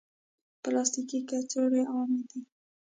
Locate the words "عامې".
1.93-2.21